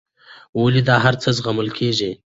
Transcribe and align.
ولې 0.61 0.81
دا 0.89 0.95
هرڅه 1.05 1.29
زغمل 1.37 1.69
کېږي. 1.77 2.11